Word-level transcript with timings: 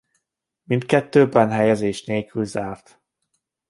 Mindkettőben 0.63 1.49
helyezés 1.49 2.03
nélkül 2.03 2.45
zárt. 2.45 3.01